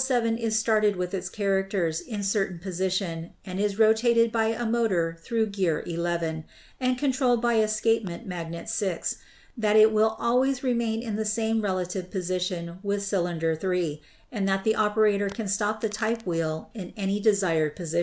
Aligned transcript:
if 0.01 0.07
type 0.07 0.13
wheel 0.15 0.21
7 0.23 0.37
is 0.39 0.59
started 0.59 0.95
with 0.95 1.13
its 1.13 1.29
characters 1.29 2.01
in 2.01 2.23
certain 2.23 2.57
position 2.57 3.33
and 3.45 3.59
is 3.59 3.77
rotated 3.77 4.31
by 4.31 4.45
a 4.47 4.65
motor 4.65 5.15
through 5.21 5.45
gear 5.45 5.83
11 5.85 6.43
and 6.79 6.97
controlled 6.97 7.39
by 7.39 7.57
escapement 7.59 8.25
magnet 8.25 8.67
6, 8.67 9.17
that 9.55 9.75
it 9.75 9.91
will 9.93 10.15
always 10.17 10.63
remain 10.63 11.03
in 11.03 11.17
the 11.17 11.23
same 11.23 11.61
relative 11.61 12.09
position 12.09 12.79
with 12.81 13.03
cylinder 13.03 13.55
3, 13.55 14.01
and 14.31 14.49
that 14.49 14.63
the 14.63 14.73
operator 14.73 15.29
can 15.29 15.47
stop 15.47 15.81
the 15.81 15.87
type 15.89 16.25
wheel 16.25 16.71
in 16.73 16.91
any 16.97 17.19
desired 17.19 17.75
position. 17.75 17.99